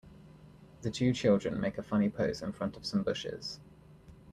[0.81, 3.59] The two children make a funny pose in front of some bushes.